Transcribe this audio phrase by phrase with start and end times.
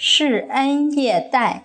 [0.00, 1.64] 世恩夜待。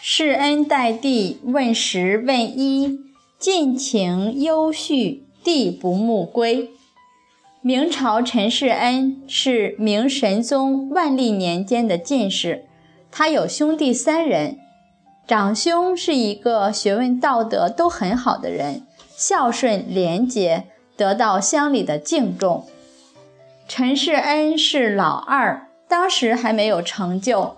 [0.00, 2.98] 世恩待地，问时问一，
[3.38, 6.70] 尽情优叙，地不暮归。
[7.60, 12.64] 明朝陈世恩是明神宗万历年间的进士，
[13.10, 14.56] 他有兄弟三人，
[15.26, 20.64] 长兄是一个学问道德都很好的人，孝顺廉洁，
[20.96, 22.66] 得到乡里的敬重。
[23.68, 27.56] 陈世恩是老二，当时还没有成就，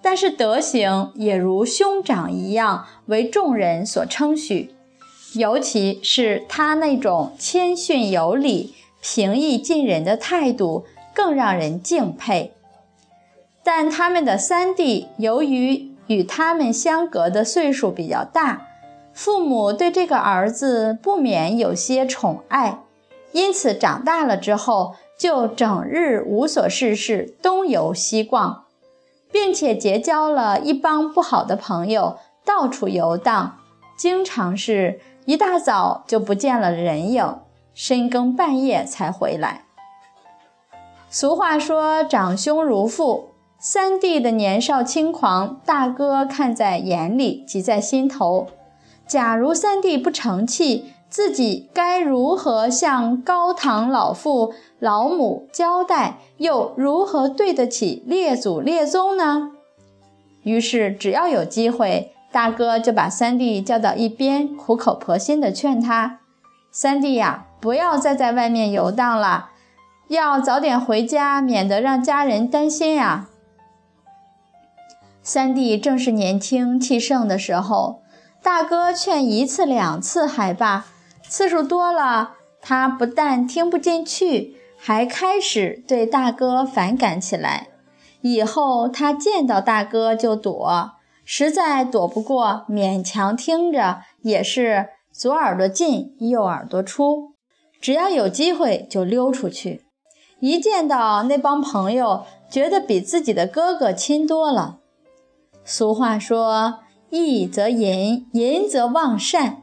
[0.00, 4.74] 但是德行也如兄长一样为众人所称许，
[5.34, 8.74] 尤其是他那种谦逊有礼。
[9.06, 12.54] 平易近人的态度更让人敬佩，
[13.62, 18.66] 但他们的三弟由于与他们相隔的岁数比较大，
[19.12, 22.78] 父母对这个儿子不免有些宠爱，
[23.32, 28.64] 因此长大了之后就整日无所事事，东游西逛，
[29.30, 33.58] 并且结交了一帮不好的朋友，到处游荡，
[33.96, 37.38] 经常是一大早就不见了人影。
[37.76, 39.64] 深更半夜才回来。
[41.10, 48.46] 俗话说“长兄如父”，三弟的年少轻狂，大哥看在眼里，急在心头。
[49.08, 56.18] 假如三弟不成器，自己该如何向高堂老父老母交代？
[56.38, 59.50] 又如何对得起列祖列宗呢？
[60.42, 66.20] 于是，只要有机会，大哥就把三弟叫到一边，苦口婆心地劝他
[66.70, 69.48] ：“三弟呀。”不要再在外面游荡了，
[70.08, 73.28] 要早点回家，免得让家人担心呀。
[75.22, 78.02] 三弟正是年轻气盛的时候，
[78.42, 80.84] 大哥劝一次两次还罢，
[81.36, 87.70] 次数多了，他不但听不进去，还开始对大哥反感起来。
[88.20, 90.92] 以后他见到大哥就躲，
[91.24, 97.32] 实在躲不过，勉强听着也是左耳朵进右耳朵出。
[97.80, 99.82] 只要有机会就溜出去，
[100.38, 104.78] 一见到那帮朋友，觉得比自己的哥哥亲多了。
[105.64, 106.78] 俗话说
[107.10, 109.62] ：“义则淫，淫则忘善。”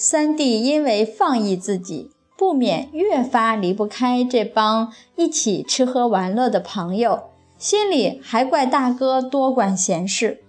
[0.00, 10.44] 三弟因为放逸自己，不免越发离不开这帮一起吃喝玩乐的朋友，心里还怪大哥多管闲事。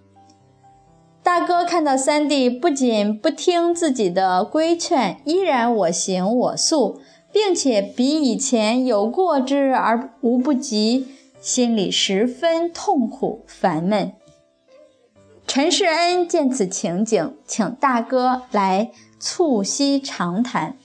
[1.24, 7.02] 大哥看到三弟不仅不听自己的规劝，依然我行我素，
[7.34, 11.08] 并且比以前有过之而无不及，
[11.42, 14.14] 心里十分痛苦烦闷。
[15.48, 20.76] 陈世恩见此情景，请大哥来促膝长谈。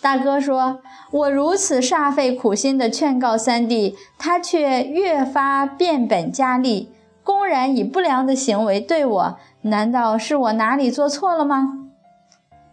[0.00, 0.80] 大哥说
[1.12, 11.90] ：“我如此煞费苦心地劝告三弟，他却越发变本加厉。”公然以不良的行为对我，难道是我哪里做错了吗？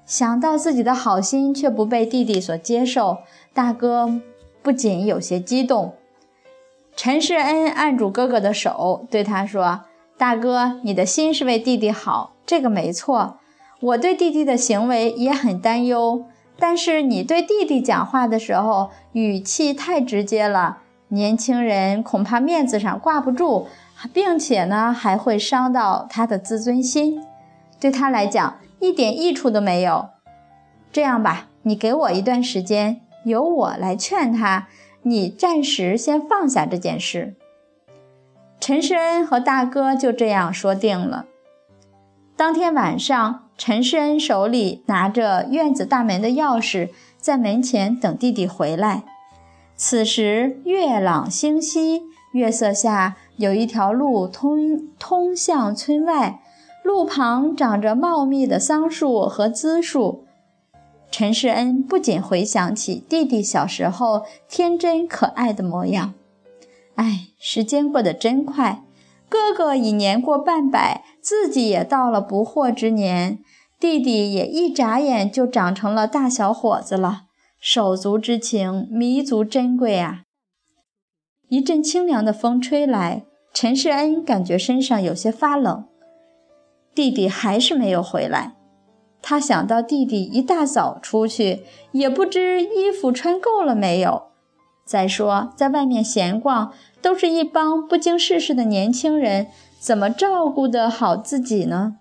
[0.06, 3.18] 想到自己的好心却不被弟弟所接受，
[3.54, 4.22] 大哥
[4.64, 5.96] 不仅有些激动。
[6.96, 9.82] 陈世恩按住哥哥的手，对他说
[10.18, 13.38] ：“大哥，你的心是为弟弟好，这个没错。
[13.80, 16.26] 我对弟弟的行为也很担忧，
[16.58, 20.80] 但是你对弟弟讲话的时候语气太直接了，
[21.10, 23.68] 年轻人恐怕面子上挂不住。”
[24.14, 27.26] 并且呢，还会伤到他的自尊心，
[27.80, 30.10] 对他来讲一点益处都没有。
[30.92, 34.68] 这样吧，你给我一段时间，由我来劝他，
[35.02, 37.34] 你暂时先放下这件事。
[38.60, 41.26] 陈世恩和大哥就这样说定了。
[42.38, 49.04] 当天晚上，陈世恩手里拿着院子大门的钥匙，在门前等弟弟回来。
[49.76, 52.04] 此时月朗星稀，
[52.34, 53.18] 月色下。
[53.38, 56.42] 有一条路通通向村外，
[56.84, 60.26] 路旁长着茂密的桑树和栀树。
[61.12, 66.14] 陈世恩不仅回想起弟弟小时候天真可爱的模样，
[66.96, 68.84] 哎，时间过得真快，
[69.30, 73.40] 哥哥已年过半百，自己也到了不惑之年，
[73.80, 77.24] 弟弟也一眨眼就长成了大小伙子了，
[77.60, 80.24] 手足之情弥足珍贵啊！
[81.50, 85.86] 一阵清凉的风吹来，陈世恩感觉身上有些发冷。
[86.96, 88.56] 弟弟还是没有回来，
[89.22, 94.24] 他想到弟弟一大早出去，也不知衣服穿够了没有。
[94.88, 99.48] 再说，在外面闲逛，都是一帮不经世事的年轻人，
[99.82, 101.98] 怎么照顾得好自己呢？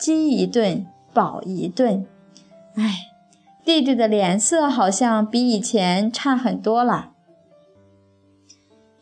[0.00, 2.06] 饥一顿饱一顿，
[2.74, 3.08] 哎，
[3.64, 7.10] 弟弟的脸色好像比以前差很多了。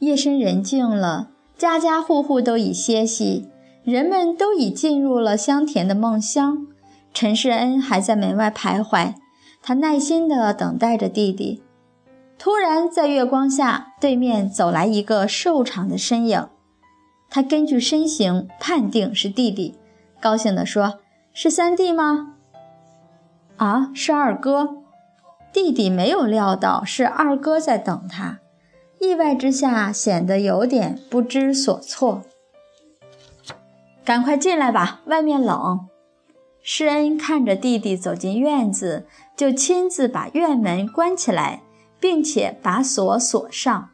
[0.01, 3.49] 夜深人静了，家家户户都已歇息，
[3.85, 6.67] 人们都已进入了香甜的梦乡。
[7.15, 9.15] 陈世恩还在门外徘徊，
[9.63, 11.63] 他耐心地等待着弟弟。
[12.43, 16.49] 突然，在月光下，对面走来一个瘦长的身影。
[17.29, 19.75] 他根据身形判定是弟弟，
[20.23, 21.01] 高兴地说
[21.35, 22.37] ：“是三弟吗
[23.59, 24.77] ？”“啊，是二哥。”
[25.53, 28.39] 弟弟没有料到是二哥在等他，
[28.99, 32.23] 意外之下显得有点不知所措。
[34.03, 35.81] “赶快进来吧，外面冷。”
[36.65, 39.07] 施恩看着弟弟走进院子，
[39.37, 41.61] 就亲自把院门关起来。
[42.01, 43.91] 并且把锁锁上。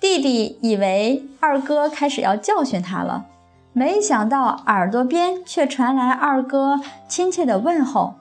[0.00, 3.26] 弟弟以为二哥开始要教训他了，
[3.74, 8.14] 没想到耳朵边却传来二哥亲切的问候：“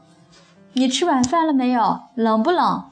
[0.74, 2.02] 你吃晚饭了没有？
[2.16, 2.84] 冷不冷？”“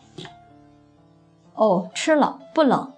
[1.54, 2.94] 哦，吃了，不冷。”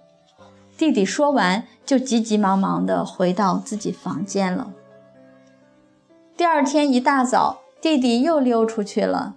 [0.78, 4.70] 弟弟说完，就急急忙忙地回到自己房间了。
[6.36, 9.34] 第二天一大早，弟弟又溜出去了。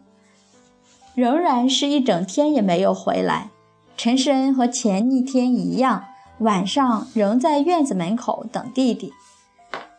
[1.15, 3.49] 仍然是一整天也没有回来。
[3.95, 6.05] 陈世恩和前一天一样，
[6.39, 9.13] 晚上仍在院子门口等弟弟。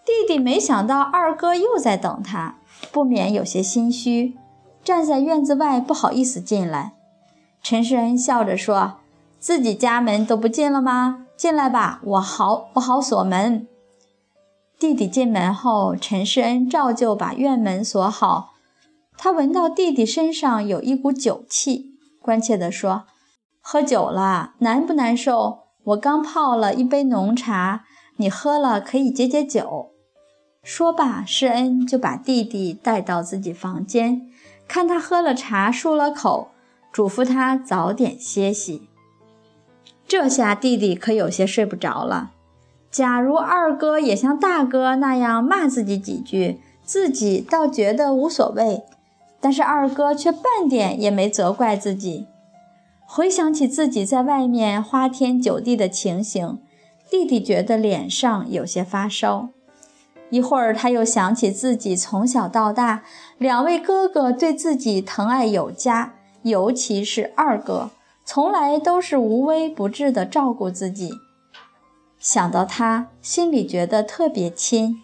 [0.05, 2.56] 弟弟没想到二哥又在等他，
[2.93, 4.37] 不免有些心虚，
[4.82, 6.93] 站在院子外不好意思进来。
[7.62, 8.94] 陈世恩笑着说
[9.40, 11.26] ：“自己家门都不进了吗？
[11.37, 13.66] 进来吧，我好我好锁门。”
[14.78, 18.54] 弟弟进门后，陈世恩照旧把院门锁好。
[19.16, 23.05] 他闻到弟弟身上有一股酒气，关切地说
[23.62, 25.61] ：“喝酒了，难不难受？
[25.84, 27.84] 我刚泡了一杯浓茶，
[28.16, 29.90] 你喝了可以解解酒。”
[30.62, 34.22] 说罢，施恩就把弟弟带到自己房间，
[34.66, 36.49] 看他喝了茶，漱了口，
[36.90, 38.88] 嘱咐他早点歇息。
[40.06, 42.32] 这下弟弟可有些睡不着了。
[42.90, 48.84] 假如二哥也像大哥那样骂自己几句，自己倒觉得无所谓。
[49.44, 52.26] 但是二哥却半点也没责怪自己。
[53.05, 56.62] 回想起自己在外面花天酒地的情形，
[57.11, 59.50] 弟弟觉得脸上有些发烧。
[60.31, 63.02] 一会儿，他又想起自己从小到大，
[63.37, 66.14] 两位哥哥对自己疼爱有加，
[66.44, 67.90] 尤其是二哥，
[68.25, 71.11] 从来都是无微不至地照顾自己。
[72.19, 75.02] 想到他，心里觉得特别亲。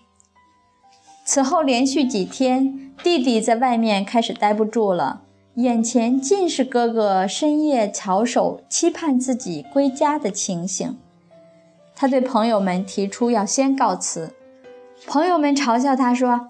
[1.33, 5.23] 此后连续几天，弟弟在外面开始待不住了，
[5.55, 10.99] 眼前尽是哥哥深夜翘首期盼自己归家的情形。
[11.95, 14.35] 他对朋友们提出要先告辞，
[15.07, 16.49] 朋友们嘲笑他说：“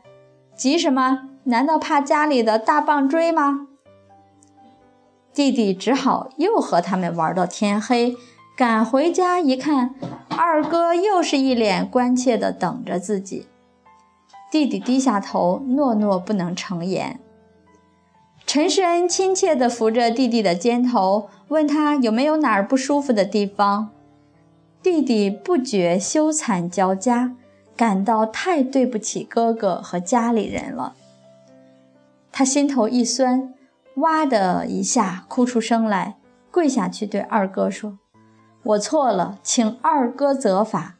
[0.56, 1.28] 急什么？
[1.44, 3.66] 难道怕家里的大棒追吗？”
[5.34, 8.16] 弟弟只好又和他们玩到天黑。
[8.56, 9.94] 赶回家一看，
[10.38, 13.46] 二哥又是一脸关切地等着自己。
[14.50, 17.20] 弟弟低下头，诺诺不能成言。
[18.46, 23.90] 陈世恩亲切地扶着弟弟的肩头，问他有没有哪儿不舒服的地方。
[24.82, 27.36] 弟弟不觉羞惭交加，
[27.76, 30.94] 感到太对不起哥哥和家里人了。
[32.32, 33.54] 他心头一酸，
[33.96, 36.16] 哇的一下哭出声来，
[36.50, 37.98] 跪下去对二哥说
[38.64, 40.96] ：“我错了，请二哥责罚。”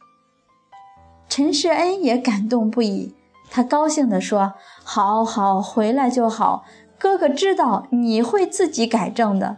[1.27, 3.15] 陈世恩也感动不已。
[3.53, 6.63] 他高兴地说：“好好，回来就好。
[6.97, 9.57] 哥哥知道你会自己改正的。”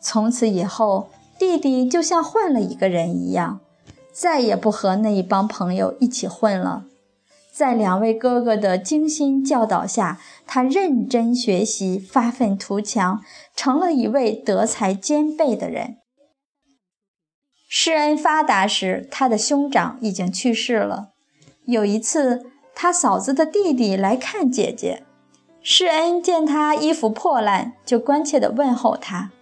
[0.00, 3.60] 从此以后，弟弟就像换了一个人一样，
[4.10, 6.86] 再也不和那一帮朋友一起混了。
[7.52, 13.22] 在两位哥哥的精心教导下，他认真学习，发愤图强，
[13.54, 15.96] 成了一位德才兼备的人。
[17.68, 21.15] 施恩发达时，他的兄长已经去世了。
[21.66, 25.02] 有一次，他嫂子的弟弟来看姐姐，
[25.60, 29.32] 施恩见他衣服破烂，就关切地问候他。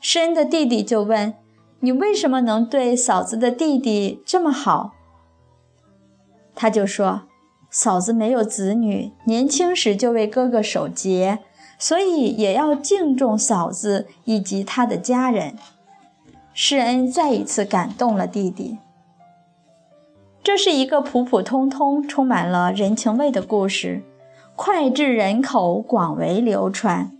[0.00, 1.34] 施恩的弟弟就问
[1.80, 4.92] ：“你为什么能对嫂子的弟弟这么好？”
[6.54, 7.22] 他就说
[7.70, 11.38] ：“嫂子没有子女，年轻时就为哥哥守节，
[11.78, 15.56] 所以也要敬重嫂子以及他的家人。”
[16.52, 18.78] 施恩再一次感动了弟弟。
[20.46, 24.04] 这是一个普普通通、充满了人情味的故事，
[24.54, 27.10] 脍炙人口，广为流传。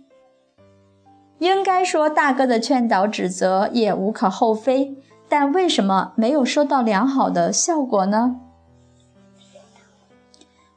[1.39, 4.95] 应该说，大哥的劝导指责也无可厚非，
[5.27, 8.37] 但为什么没有收到良好的效果呢？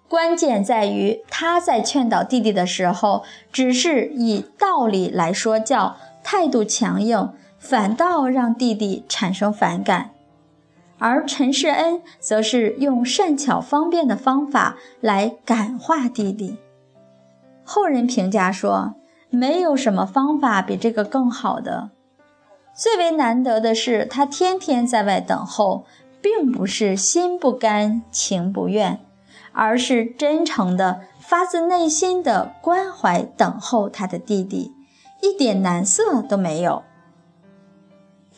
[0.08, 7.30] 关键在于他在劝导弟弟的时候，只是以道理来说教，态度强硬，
[7.60, 10.10] 反倒让弟弟产生反感。
[11.00, 16.58] 而陈世恩则是用善巧方便的方法来感化弟弟。
[17.64, 18.94] 后人评价说，
[19.30, 21.90] 没有什么方法比这个更好的。
[22.74, 25.84] 最为难得的是，他天天在外等候，
[26.20, 29.00] 并不是心不甘情不愿，
[29.52, 34.72] 而是真诚的、发自内心的关怀等候他的弟弟，
[35.22, 36.82] 一点难色都没有。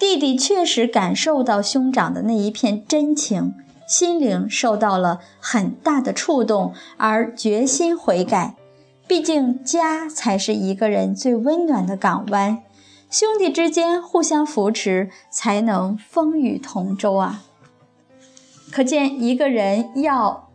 [0.03, 3.55] 弟弟确实感受到兄长的那一片真情，
[3.87, 8.57] 心灵受到了很大的触动，而决心悔改。
[9.07, 12.65] 毕竟家才是一个人最温暖的港湾，
[13.09, 17.45] 兄弟之间互相扶持，才能风雨同舟啊！
[18.73, 20.51] 可见一个人要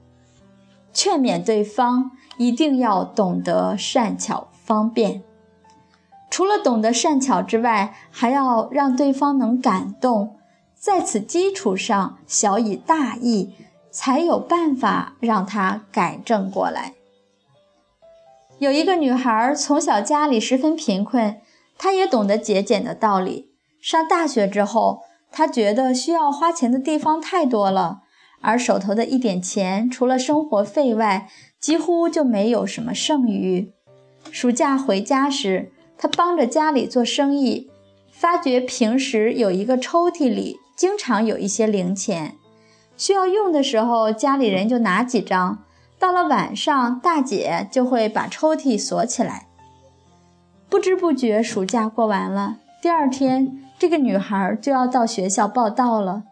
[0.91, 5.23] 劝勉对方，一定要懂得善巧方便。
[6.29, 10.37] 除了懂得善巧之外，还要让对方能感动，
[10.75, 13.55] 在此基础上小以大义，
[13.89, 16.93] 才有办法让他改正过来。
[18.59, 21.37] 有一个女孩从小家里十分贫困，
[21.77, 23.51] 她也懂得节俭的道理。
[23.79, 28.01] 上大学之后，她觉得需要花钱的地方太多了，
[28.41, 31.29] 而手头的一点钱除了生活费外，
[31.59, 33.71] 几乎就没有什么剩余。
[34.31, 37.69] 暑假回家时，他帮着家里做生意，
[38.11, 42.35] 发觉平时有一个抽屉里经常有一些零钱，
[42.95, 45.63] 需要用的时候家里人就拿几张。
[45.99, 49.47] 到了晚上，大姐就会把抽屉锁起来。
[50.69, 56.23] 不知不觉，暑假过完了，第二天这个女孩就要到学校报到了。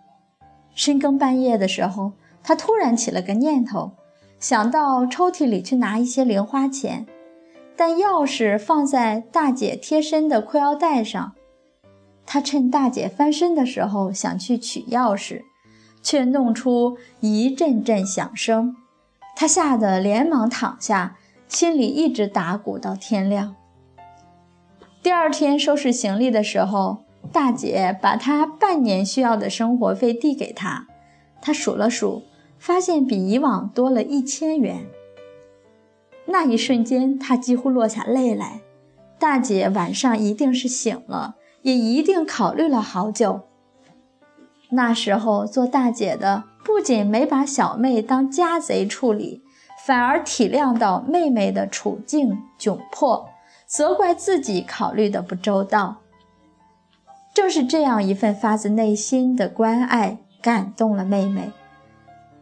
[0.76, 2.12] 深更半夜的时候，
[2.44, 3.94] 她突然起了个念头，
[4.40, 7.08] 想到抽屉里去拿一些零花钱。
[7.78, 11.34] 但钥匙放在大姐贴身的裤腰带上，
[12.26, 15.44] 他趁大姐翻身的时候想去取钥匙，
[16.02, 18.76] 却弄出一阵阵响声，
[19.36, 21.18] 他吓得连忙躺下，
[21.48, 23.56] 心里一直打鼓到天亮。
[25.04, 30.88] 第二天收拾行李的时候，大姐把她半年需要的生活费递给他，
[31.42, 32.24] 他数了数，
[32.58, 34.88] 发现比以往多了一千元。
[36.28, 38.62] 那一瞬间，他几乎落下泪来。
[39.18, 43.42] 大姐晚上一定是醒了，也一定考虑了好久。
[44.72, 49.44] 那时候做大姐的不仅没把小妹当家贼处理，
[49.86, 53.30] 反而体谅到妹妹的处境窘迫，
[53.66, 55.98] 责怪自己考虑的不周到。
[57.34, 61.52] 正是这样一份发自内心的关爱，感动了妹妹。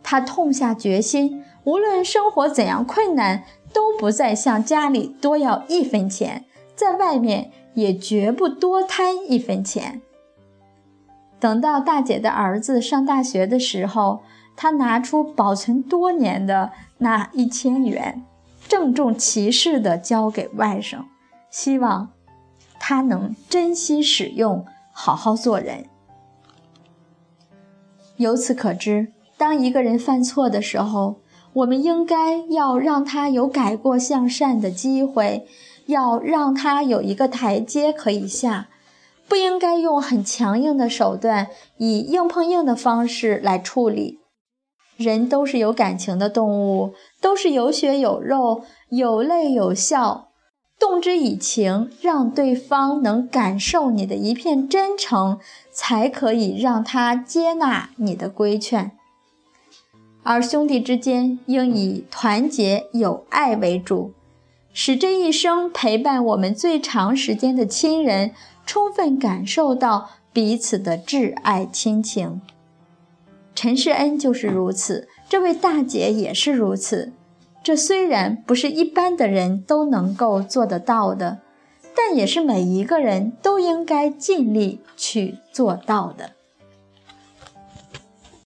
[0.01, 3.43] 她痛下决心，无论生活怎样困难。
[3.73, 10.01] 都不再向家里多要一分钱，在外面也绝不多贪一分钱。
[11.39, 14.21] 等到大姐的儿子上大学的时候，
[14.55, 18.23] 她拿出保存多年的那一千元，
[18.67, 21.03] 郑重其事地交给外甥，
[21.49, 22.11] 希望
[22.79, 25.85] 他能珍惜使用，好好做人。
[28.17, 31.15] 由此可知，当一个人犯错的时候，
[31.53, 35.47] 我们应该要让他有改过向善的机会，
[35.85, 38.67] 要让他有一个台阶可以下，
[39.27, 44.19] 不应该用很强硬的手段，以硬碰硬的方式来处理。
[44.97, 50.29] 人都是有感情的动物，都是有血有肉、有泪有笑，
[50.79, 55.39] 动之以情，让对方能感受你的一片真诚，
[55.71, 58.91] 才可以让他接纳你的规劝。
[60.23, 64.13] 而兄弟之间应以团结友爱为主，
[64.73, 68.31] 使这一生陪伴我们最长时间的亲人
[68.65, 72.41] 充分感受到彼此的挚爱亲情。
[73.53, 77.11] 陈世恩就是如此，这位大姐也是如此。
[77.61, 81.39] 这虽然不是一般的人都能够做得到的，
[81.95, 86.31] 但也是每一个人都应该尽力去做到的。